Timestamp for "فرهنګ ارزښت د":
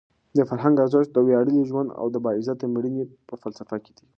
0.49-1.17